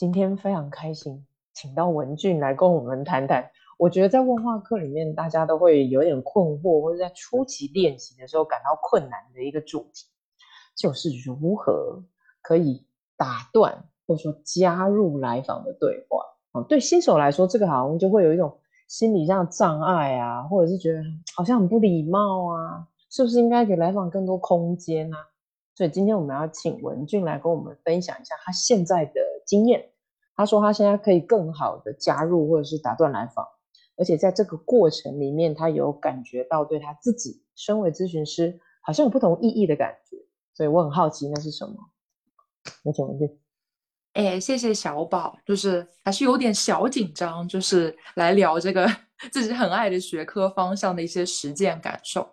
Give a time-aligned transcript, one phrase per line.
[0.00, 3.50] 今天非常开心，请到文俊来跟我们谈谈。
[3.76, 10.06] 我觉得在问话课里面，大家都会有点困惑，或者在初期练习的时候感到困难的一个主题，
[10.74, 12.02] 就是如何
[12.40, 12.86] 可以
[13.18, 16.24] 打断或者说加入来访的对话。
[16.52, 18.56] 哦，对新手来说，这个好像就会有一种
[18.88, 21.02] 心理上的障碍啊，或者是觉得
[21.36, 25.18] 好像很不礼貌啊，是不是应该给来访更多空间啊？
[25.74, 29.20] 所以今天我们要请文俊来跟我们分享一下他现在的
[29.50, 29.90] 经验。
[30.36, 33.44] 他说他现在可以更好的加入或者是打断来访，
[33.96, 40.16] 而且在这个过程里面，他有感觉到对他自己身为咨询师好像有不同意义的感觉。
[40.54, 41.74] 所以我很好奇那是什么。
[42.84, 43.28] 那请文俊。
[44.14, 48.88] 哎，谢谢小宝，就是还是有点小紧张，就是来聊这个
[49.30, 52.26] 自己很爱的学科方向的一些实践感受。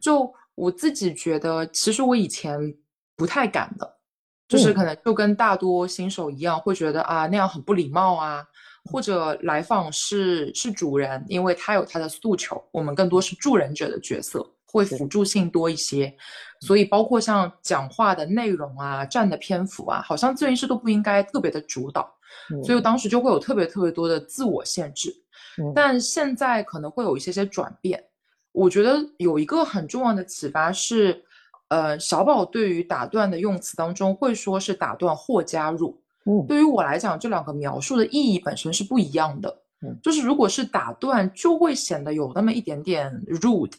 [0.00, 2.58] 就我自己觉得，其实我以前
[3.16, 3.97] 不太敢的，
[4.48, 8.44] 就是可能就跟大多新手一样，会觉得啊那样很不礼貌啊，
[8.90, 14.44] 或者来访是是主人，因为他有他的诉求，我们更多是助人者的角色。
[14.70, 16.14] 会辅助性多一些，
[16.60, 22.06] 所以包括像讲话的内容啊、占的篇幅啊，好像咨询师都不应该特别的主导，
[22.62, 25.10] 所以我当时就会有特别特别多的自我限制。
[25.74, 28.04] 但现在可能会有一些些转变。
[28.52, 31.24] 我觉得有一个很重要的启发是，
[31.68, 36.00] 呃，小宝对于打断的用词当中会说是打断或加入。
[36.24, 39.62] 嗯，对于我来讲，这两个描述的意义本身是不一样的。
[39.82, 43.72] 嗯，就是如果是打断，就会显得有那么一点点 rude。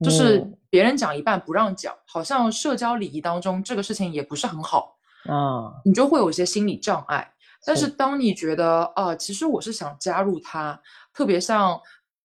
[0.00, 7.28] 就是别人讲一半不让讲，好像社交礼仪当中这个事情也不是很好啊，你就会有一些心理障碍。
[7.66, 10.80] 但是当你觉得啊，其实我是想加入他，
[11.12, 11.80] 特别像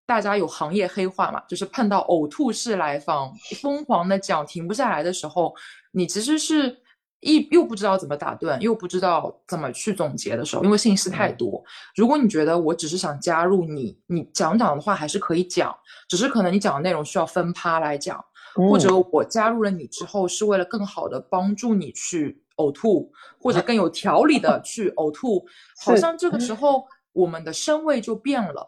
[0.06, 5.54] 大家有行业黑话嘛，就是碰到呕吐式来访，疯狂的讲停不下来的时候，
[5.92, 6.78] 你其实是。
[7.24, 11.64] 一又不知道怎么打断，又不知道怎么去总结的时候，因为信息太多。
[11.96, 15.72] 如果你觉得我只是想加入你，你讲讲的话还是可以讲，
[16.10, 18.20] 只是可能你讲的内容需要分趴来讲，
[18.56, 25.46] 或者我加入了你之后是为了更好的帮助你去呕吐，或者更有条理的 去呕吐，
[25.86, 28.68] 好像这个时候我们的身位就变了，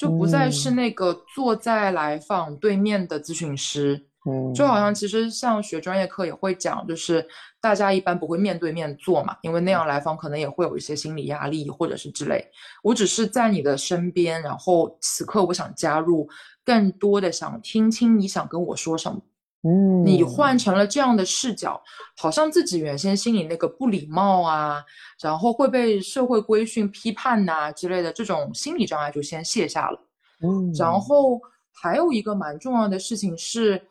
[0.00, 4.06] 就不再是那个坐在来访对面的咨询师。
[4.26, 7.26] 嗯，就好像其实像学专业课也会讲，就是
[7.60, 12.46] 大家一般不会面对面做嘛，因为那样来访可能也会有一些心理压力或者是之类。
[12.82, 16.28] 我只是在你的身边，然后此刻我想加入，
[16.64, 19.20] 更多的想听清你想跟我说什么。
[19.62, 21.82] 嗯，你换成了这样的视角，
[22.16, 24.84] 好像自己原先心里那个不礼貌啊，
[25.22, 29.98] 然后会被社会规训批判呐之类的这种心理障碍就先卸下了。
[30.42, 31.40] 嗯，然后
[31.72, 33.82] 还有一个蛮重要的事情是。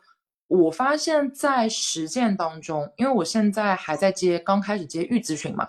[0.52, 5.64] 我发现，在实践当中，因为我现在还在接，刚开始接预咨询嘛，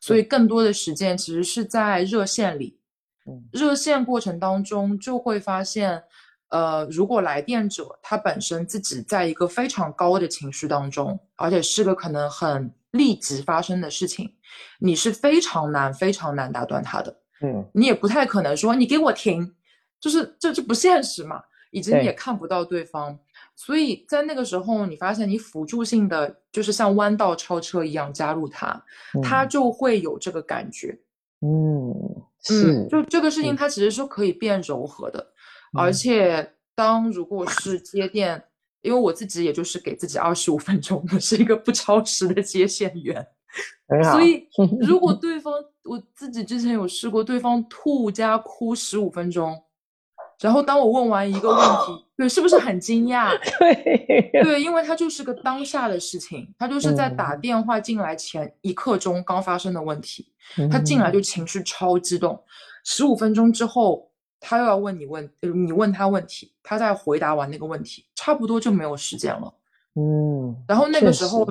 [0.00, 2.80] 所以更多的实践其实是在热线里。
[3.52, 6.02] 热线过程当中就会发现，
[6.54, 14.32] 呃，如果来电者他本身自己在一个非常高的情绪当中，而且是个可能很立即发生的事情，
[14.78, 17.16] 你是非常难、非常难打断他的。
[17.40, 19.52] 嗯，你也不太可能说你给我停，
[19.98, 23.18] 就是这这不现实嘛，以及你也看不到对方。
[23.56, 28.80] 所以在那个时候，你发现你辅助性的就是像弯道超车一样加入他，
[29.24, 30.96] 他就会有这个感觉。
[31.40, 31.92] 嗯，
[32.48, 35.33] 嗯，就这个事情，它其实是可以变柔和的。
[35.74, 38.42] 而且，当如果是接电，
[38.82, 43.26] 因为我自己也就是给自己二十五分钟，我是一个不超时的接线员。
[44.10, 44.48] 所以，
[44.80, 45.52] 如果 对方
[45.84, 49.62] 我自己之前有试过，对方吐加哭十五分钟。
[50.40, 53.30] 然后当我问完一个问题， 对，是不是很惊讶？
[53.58, 60.26] 对，对，因为他就是个当下的事情，他就是在打电话进来前一刻钟刚发生的问题，
[60.70, 62.42] 他进来就情绪超激动，
[62.84, 64.10] 十五分钟之后
[64.44, 69.54] 他又要问你问，你问他问题，他在回答完那个问题，差不多就没有时间了。
[69.94, 71.48] 嗯，然后那个时候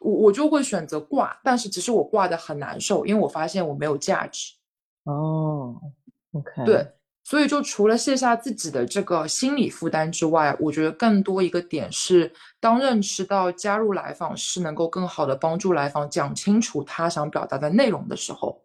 [0.00, 4.54] 我我就会选择挂，但是其实我挂的很难受，因为我发现我没有价值。
[5.04, 5.74] 哦
[6.32, 6.86] ，OK，对。
[7.28, 18.62] 所以，就除了卸下自己的这个心理负担之外，我觉得更多一个点是，当认识到加入来访是能够更好的帮助来访讲清楚他想表达的内容的时候，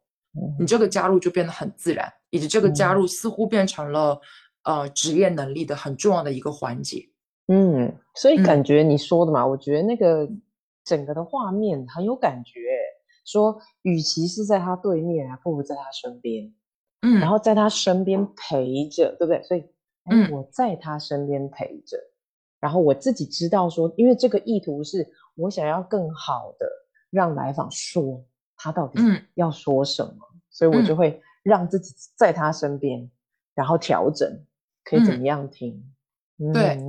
[0.60, 4.20] 你这个加入就变得很自然，以及这个加入似乎变成了
[4.64, 7.08] 呃职业能力的很重要的一个环节。
[7.48, 10.30] 嗯，所以感觉你说的嘛，我觉得那个
[10.86, 12.60] 整个的画面很有感觉，
[13.26, 16.54] 说与其是在他对面啊，不如在他身边。
[17.02, 19.42] 嗯，然后在他身边陪着，对不对？
[19.42, 19.64] 所以，
[20.12, 21.98] 嗯，我在他身边陪着，
[22.60, 26.68] 然后我自己知道说，因为这个意图是我想要更好的
[27.10, 28.24] 让来访说
[28.64, 29.00] 他到底
[29.34, 30.14] 要说什么，
[30.52, 33.10] 所以我就会让自己在他身边，
[33.56, 34.30] 然后调整
[34.84, 35.84] 可以怎么样听。
[36.54, 36.80] 对，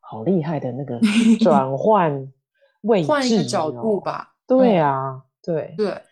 [0.00, 1.00] 好厉害的那个
[1.40, 2.30] 转换
[2.82, 4.34] 位置，换一个角度吧。
[4.46, 6.02] 对啊，对对。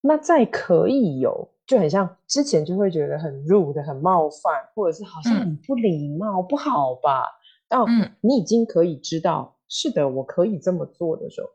[0.00, 7.26] 那再可以有，就很像之前就会觉得很 rude、很冒犯，或者是好像很不礼貌、不好吧？
[7.68, 7.86] 到
[8.20, 11.48] 你已经可以知道，是的，我可以这么做的时候，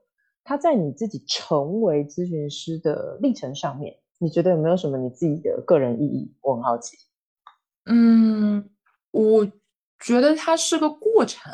[0.49, 6.33] 他在你自己成为咨询师的历程上面，你觉得有没有什么你自己的个人意义？
[6.41, 6.97] 我很好奇。
[7.85, 8.67] 嗯，
[9.11, 9.47] 我
[9.99, 11.53] 觉得它是个过程，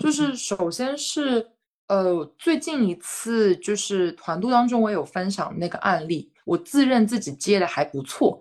[0.00, 1.50] 就是首先是。
[1.86, 8.38] 呃，最近一次就是团队当中，我有分享那个案例，我自认自己接的还不错，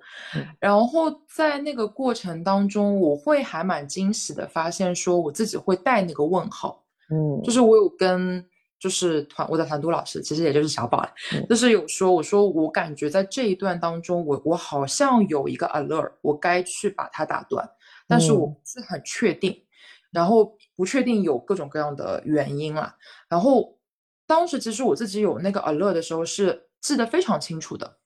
[0.60, 8.46] 然后在那个过程当中，我会还蛮惊喜的发现，说我自己会带那个问号，嗯，就是我有跟
[8.80, 11.08] 就是团我的团督老师，其实也就是小宝，
[11.50, 17.70] 就是有说，我说我感觉在这一段当中，我我好像有一个 alert，我该去把它打断，
[18.08, 19.64] 但是我不是很确定。
[20.10, 22.96] 然后不确定有各种各样的原因啦。
[23.28, 23.78] 然后
[24.26, 27.98] 当时其实我自己有那个 alert 的时候是记得非常清楚的。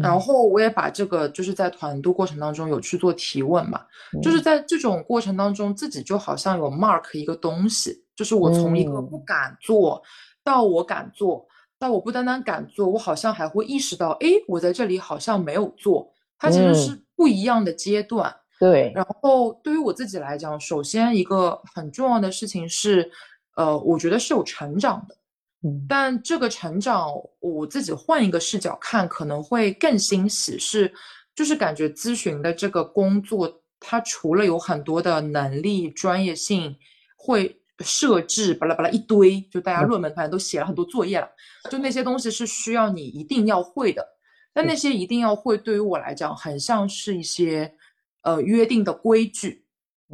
[0.00, 3.80] 然后我也把这个就是在团督过程当中有去做提问嘛，
[4.22, 10.02] 就是在这种过程当中自己就好像有 mark 一个东西，就是我从一个不敢做
[10.42, 11.46] 到我敢做
[11.78, 18.34] 到我不单单敢做，我好像还会意识到，哎，我在这里好像没有做，它其实是不一样的阶段。
[18.58, 23.08] 对，然后对于我自己来讲，首先一个很重要的事情是，
[23.54, 25.14] 呃，我觉得是有成长的，
[25.62, 30.92] 嗯，但这个成长，我自己换一个视角看，可能会更欣喜，是，
[31.36, 36.74] 就是感觉咨询的这个工作，它除了有很多的能力、专业性，
[37.16, 41.28] 会设置巴拉巴拉一堆，就大家论文反正都写了很多作业了，
[41.70, 44.06] 就那些东西是需要你一定要会的，
[44.52, 47.74] 但那些一定要会，对于我来讲，很像是一些。
[48.22, 49.64] 呃，约定的规矩，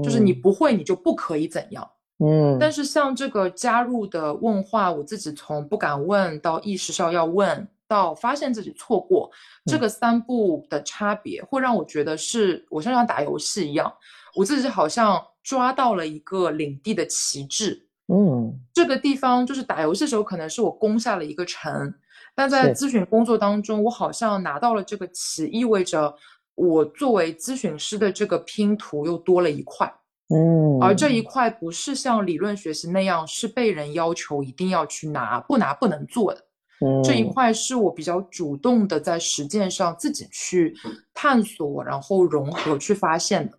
[0.05, 1.90] 就是你不会，你就不可以怎样。
[2.19, 9.28] 嗯，但是像这个加入的问话，我自己从不敢问到意识上要问，到发现自己错过，
[9.64, 13.93] 这个三步的差别，会让我觉得是我像像打游戏一样，
[14.37, 17.87] 我自己好像抓到了一个领地的旗帜。
[18.08, 21.94] 嗯，这个地方就是打游戏的时候，可能是我攻下了一个城，
[22.35, 26.12] 但在咨询工作当中，我好像拿到了这个旗，意味着。
[26.56, 29.93] 我作为咨询师的这个拼图又多了一块，
[30.32, 36.41] 嗯，而这一块不是像理论学习那样是被人要求一定要去拿，不拿不能做的，
[36.81, 40.73] 嗯，这一块是我比较主动的在实践上自己去
[41.12, 43.58] 探索，然后融合去发现的，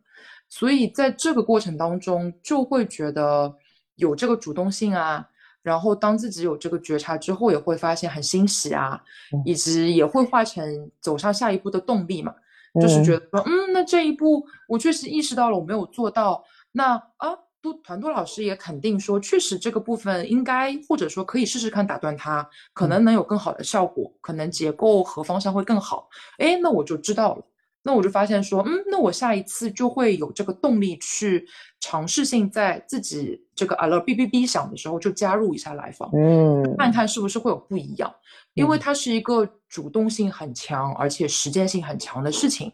[0.50, 3.56] 所以在这个过程当中就会觉得
[3.96, 5.28] 有这个主动性啊，
[5.62, 9.02] 然后当自己有这个觉察之后，也会发现很欣喜啊，
[9.46, 12.34] 以及也会化成走上下一步的动力嘛。
[12.82, 16.44] 就是觉得说，嗯，那这一步我确实意识到了我没有做到，
[16.74, 26.10] 那啊，都团队老师也肯定说，确实这个部分应该或者说可以试试看打断它，可能能有更好的效果，可能结构和方向会更好。
[26.38, 27.46] 哎，那我就知道了，
[27.86, 31.48] 那我就发现说，嗯，那我下一次就会有这个动力去
[31.80, 38.12] 尝试性在自己这个啊了哔哔哔响的时候就加入一下来访，嗯，看看是不是会有不一样。
[38.56, 42.72] 因为它是一个主动性很强，而且实践性很强的事情，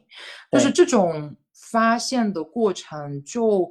[0.51, 1.35] 就是这种
[1.71, 3.67] 发现的过程，就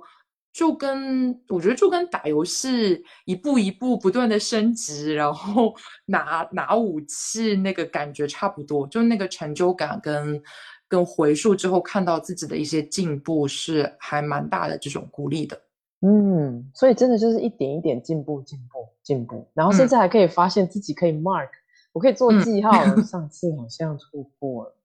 [0.52, 5.72] 就跟我觉得就跟打游戏一步一步不断的升级，然后
[6.06, 10.42] 拿拿武器那个感觉差不多，就那个成就感跟
[10.90, 15.58] 跟回溯之后看到自己的一些进步是还蛮大的这种鼓励的。
[16.00, 21.48] 嗯，所以真的就是一点一点进步，进步，进步，然后甚至还可以发现自己可以 mark。
[21.92, 24.76] 我可以做记号，上次好像错过了，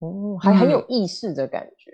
[0.00, 1.92] 哦，还很有意识的感觉。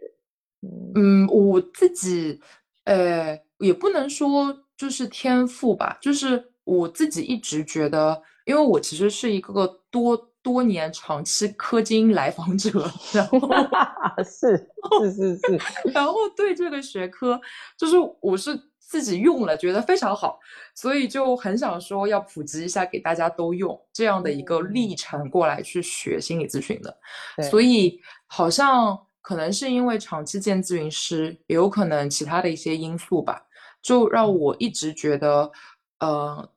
[0.94, 2.40] 嗯，我自己，
[2.84, 12.70] 呃，也不能说就是天赋吧，就是我自己一直觉得，因为我其实是一个多多年长期氪金来访者，
[13.12, 13.40] 然后
[14.22, 14.56] 是
[15.02, 15.60] 是是是，
[15.92, 17.40] 然后对这个学科，
[17.76, 18.56] 就是我是。
[18.88, 20.38] 自己用了觉得非常好，
[20.76, 26.96] 所以就很想说要普及一下给大家都用这样的一个历程过来去学心理咨询的。
[27.50, 33.42] 所以好像可能是因为长期见咨询师，也有可能其他的一些因素吧，
[33.82, 35.50] 就让我一直觉得，
[35.98, 36.48] 呃，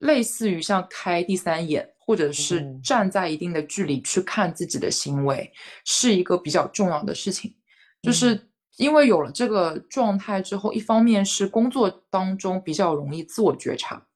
[0.00, 5.52] 类似于像开第三眼，或者是站在一定的距离去看自己的行为，
[5.84, 7.54] 是一个比较重要的事情，
[8.00, 8.48] 就是。
[8.78, 14.06] 因为有了这个状态之后，一方面是工作当中比较容易自我觉察，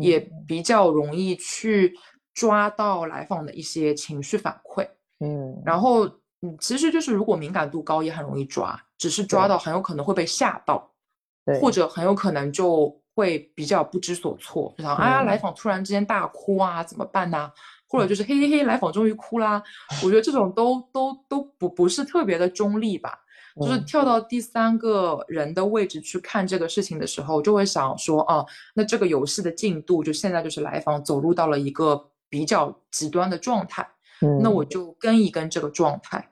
[0.00, 1.92] 也比较容易去
[2.32, 4.86] 抓到来访的一些情绪反馈，
[5.18, 6.06] 嗯，然后
[6.42, 10.88] 嗯，其实就是如果敏感度高也很容易抓，只是抓到很有可能会被吓到，
[11.44, 15.26] 对，或者很有可能就会比较不知所措，就想哎呀，嗯。
[15.26, 17.50] 来访突然之间大哭啊，怎么办呢、
[17.88, 19.62] 或者就是嘿嘿嘿，来访终于哭啦，
[20.04, 23.18] 我觉得这种都都都不不是特别的中立吧。
[23.58, 23.84] 就是嗯。
[23.86, 28.44] 跳到第三个人的位置去看这个事情的时候，就会想说，啊，
[28.74, 33.88] 那这个游戏的进度就现在就是来访走入到了一个比较极端的状态，
[34.42, 36.28] 那我就跟一跟这个状态，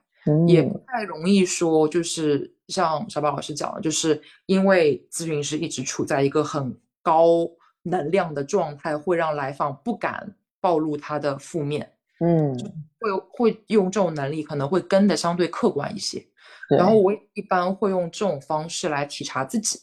[0.47, 0.71] 也嗯。
[0.71, 7.49] 不太容易说，就是像小宝老师讲的，就是因为咨询师一直处在一个很高
[7.83, 12.57] 能量的状态，会让来访不敢暴露他的负面，嗯，
[12.99, 16.25] 会会用这种能力，可能会跟的相对客观一些。
[16.71, 19.79] 然后我一般会用这种方式来体察自己，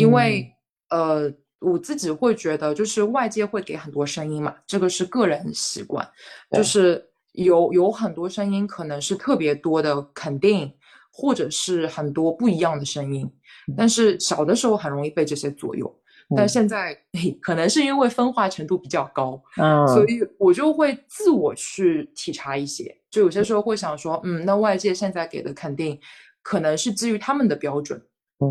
[0.00, 0.52] 因为
[0.88, 6.06] 呃，我自己会觉得，就是外界会给很多声音嘛，这个是个人习惯，
[6.50, 10.72] 就是有有很多声音可能是特别多的肯定，
[11.10, 13.30] 或者是很多不一样的声音，
[13.76, 15.92] 但是小的时候很容易被这些左右，
[16.36, 25.98] 但嗯现在嘿 可能是因为分化程度比较高，嗯，所以我就会自我去体察一些，就有些时候会想说，嗯，那外界现在给的肯定
[26.42, 28.00] 可能是基于他们的标准，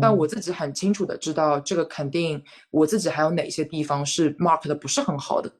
[0.00, 0.26] 但嗯我。
[0.26, 5.52] 自己很清楚的知道这个肯定我自己还有哪些地方是 mark 的不是很好的，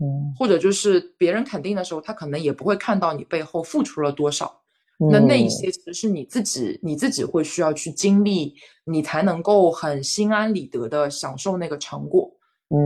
[0.00, 0.38] 嗯。
[0.38, 4.60] 或者就是别人肯定的时候，他可能也不会看到你背后付出了多少，
[5.06, 5.48] 那那一嗯。
[5.48, 12.30] 些其实是你自己你自己会需要去经历，你才能够很心安理得的享受那个成果。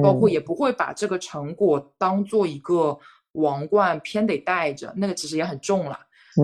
[0.00, 0.30] 包括嗯。
[0.30, 2.98] 也不会把这个成果当做一个
[3.32, 5.96] 王冠偏得戴着，那个其实也很重了，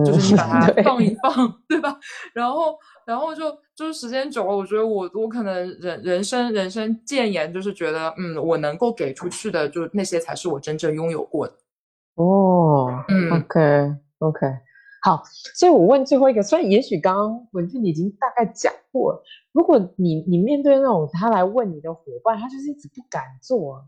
[0.05, 1.33] 就是你把它放一放，
[1.67, 1.97] 对吧？
[2.33, 11.53] 然后，然后就就是时间久了，我觉得我我可能人人生人生谏言就是觉得，嗯，我能够给出去的，就那些才是我真正拥有过的。
[12.15, 14.47] 哦嗯，OK OK，
[15.01, 15.23] 好，
[15.55, 23.83] 所以我问最后一个，虽然也许刚刚文俊你已经大概讲过了，如果你你面对那种他来问你的伙伴，他就是一直不敢做，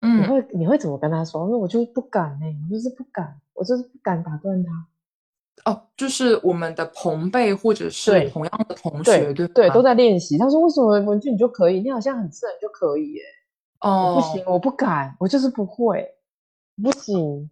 [0.00, 1.48] 你嗯，会你会怎么跟他说？
[1.50, 4.70] 那我就是不敢呢、我就是不敢，我就是不敢打断他。
[5.64, 10.36] 哦，就是我们的朋辈或者是同样的同学，对对，吧都在练习。
[10.36, 11.80] 他说为什么文俊你就可以？
[11.80, 13.22] 你好像很自然就可以耶、
[13.80, 16.04] 我哦，不行，我不敢，我就是不会，
[16.82, 17.48] 不行。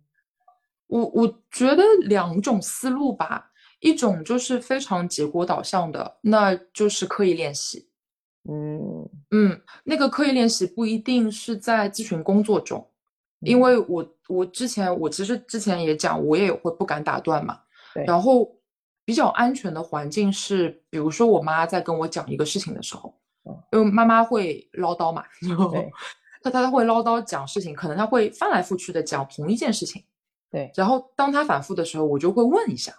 [0.89, 7.89] 我我觉得两种思路吧，一种就是非常结果导向的，那就是刻意练习。
[8.51, 12.85] 嗯嗯，那个刻意练习不一定是在咨询工作中，
[13.41, 17.61] 因嗯为我我之前我其实之前也讲，我也会不敢打断嘛。
[17.95, 18.51] 对然后
[19.05, 25.75] 比较安全的环境是，比如说我妈在跟我讲一个事情的时候嗯，因为妈妈会唠叨嘛，然后
[26.43, 30.05] 她她会唠叨讲事情，可能她会翻来覆去的讲同一件事情。
[30.51, 32.93] 对，然后当她反复的时候，我就会问一下，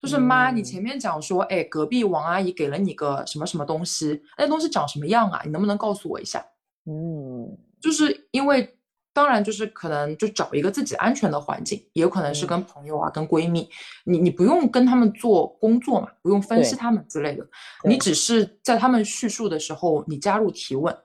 [0.00, 5.42] 就是妈，你嗯前面讲说，哎，隔壁王阿姨给了你个什么什么东西，那东西长什么样啊？
[5.44, 6.44] 你能不能告诉我一下？
[6.86, 8.78] 嗯就是因为，
[9.12, 12.48] 当然就是可能就找一个自己安全的环境，也有可能是嗯。
[12.48, 13.68] 跟朋友啊、跟闺蜜，
[14.04, 17.46] 你你不用跟他们做工作嘛，不用分析他们之类的，
[17.84, 20.96] 你只是在他们叙述的时候，你加入提问，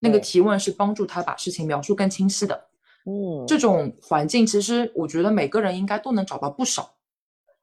[0.00, 2.68] 那个提问是帮助他把事情描述更清晰的。
[3.06, 6.94] 嗯，这种环境，其实我觉得每个人应该都能找到不少。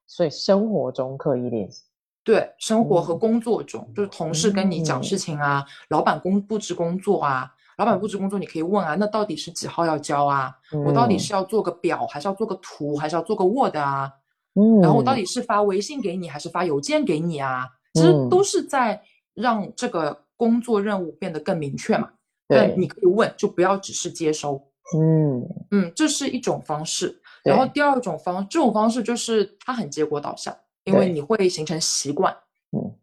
[0.07, 1.83] 所以生活中刻意练习。
[2.23, 5.03] 对，生活和嗯工作中，就是同事跟你讲嗯。
[5.03, 10.55] 事情啊，老板公布置工作啊，老板布置工作，你可以问啊，那到底是几号要交啊？
[10.85, 14.11] 我到底嗯是要做个表，还是要做个图，还是要做个 Word 啊？
[14.55, 17.67] 嗯，然后我到底是发微信给你，还是发邮件给你啊？
[17.93, 19.01] 其实嗯都是在
[19.33, 22.09] 让这个工作任务变得更明确嘛。
[22.47, 24.61] 但对，你可以问，就不要只是接收。
[24.95, 27.19] 嗯嗯，这是一种方式。
[27.43, 32.35] 然后第二种方，这种方式就是它很结果导向，因为你会形成习惯。
[32.71, 32.95] 嗯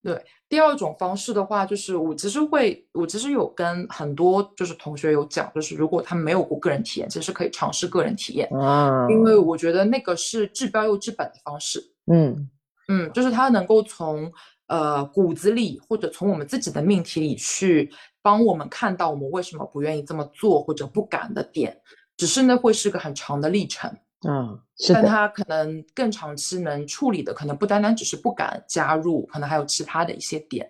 [0.00, 11.82] 对，第二种方式的话，就是我其实会，我其实有跟很多就是同学有讲，就是如果他们没有过个人体验，其实可以尝试个人体验，啊，因为我觉得那个是治标又治本的方式。
[12.10, 12.48] 嗯
[12.86, 14.32] 嗯，就是它能够从
[14.68, 17.90] 呃骨子里或者从我们自己的命题里去
[18.22, 21.76] 帮我们看到我们为什么不愿意这么做或者不敢的点，
[22.16, 23.92] 只是那会是个很长的历程。
[24.22, 30.68] 啊，是，但他可能更长期能处理的，可能不单单只是不敢加入，可能还有其他的一些点，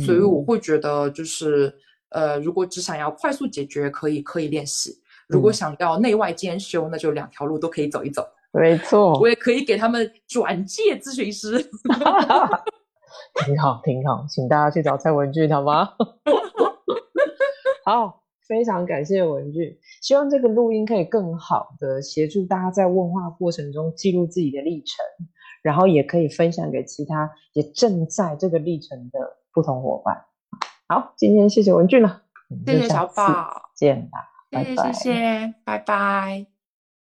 [0.00, 0.44] 所以我嗯。
[0.44, 1.74] 会觉得就是，
[2.10, 4.92] 呃，如果只想要快速解决，可以刻意练习；
[5.26, 5.52] 如果嗯。
[5.52, 8.24] 想要内外兼修，那就两条路都可以走一走。
[8.52, 9.18] 没错。
[9.18, 11.58] 我，也可以给他们转介咨询师。
[13.44, 15.90] 挺好挺好，请大家去找蔡文俊好吗？
[17.84, 24.96] 好，非常感谢文俊，希望这个录音可以更好的协助大家在问话过程中记录自己的历程，
[25.62, 29.18] 然后也可以分享给其他也正在这个历程的
[29.52, 30.24] 不同伙伴。
[30.88, 32.22] 好，今天谢谢文俊了，
[32.66, 34.18] 谢谢小宝，见吧，
[34.50, 36.53] 谢谢谢谢，拜拜。